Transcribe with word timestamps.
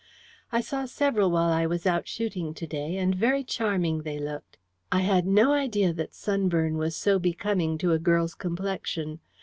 "I 0.51 0.61
saw 0.61 0.85
several 0.85 1.29
while 1.29 1.51
I 1.53 1.67
was 1.67 1.85
out 1.85 2.07
shooting 2.07 2.55
to 2.55 2.65
day, 2.65 2.97
and 2.97 3.13
very 3.13 3.43
charming 3.43 4.01
they 4.01 4.17
looked. 4.17 4.57
I 4.91 5.01
had 5.01 5.27
no 5.27 5.53
idea 5.53 5.93
that 5.93 6.15
sunburn 6.15 6.79
was 6.79 6.95
so 6.95 7.19
becoming 7.19 7.77
to 7.77 7.91
a 7.93 7.99
girl's 7.99 8.33
complexion. 8.33 9.19